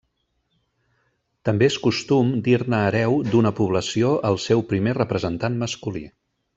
[1.49, 6.09] També és costum dir-ne hereu d'una població al seu primer representant masculí.